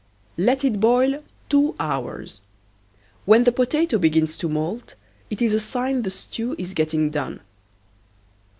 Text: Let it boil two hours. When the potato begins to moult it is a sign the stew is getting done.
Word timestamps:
Let 0.39 0.63
it 0.65 0.79
boil 0.79 1.23
two 1.47 1.75
hours. 1.79 2.41
When 3.25 3.43
the 3.43 3.51
potato 3.51 3.99
begins 3.99 4.35
to 4.37 4.49
moult 4.49 4.95
it 5.29 5.43
is 5.43 5.53
a 5.53 5.59
sign 5.59 6.01
the 6.01 6.09
stew 6.09 6.55
is 6.57 6.73
getting 6.73 7.11
done. 7.11 7.39